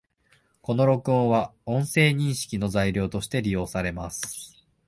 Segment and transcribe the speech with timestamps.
[0.63, 4.55] この録音は、音声認識の材料として利用されます